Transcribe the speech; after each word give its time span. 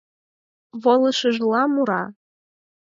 Волышыжла 0.83 1.61
мура: 1.73 2.03